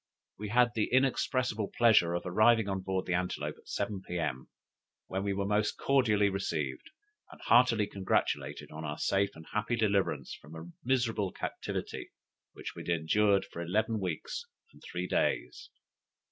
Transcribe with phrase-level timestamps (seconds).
[0.39, 4.49] We had the inexpressible pleasure of arriving on board the Antelope at seven, P.M.,
[5.05, 6.89] where we were most cordially received,
[7.29, 12.09] and heartily congratulated on our safe and happy deliverance from a miserable captivity,
[12.53, 14.43] which we had endured for eleven weeks
[14.73, 15.69] and three days.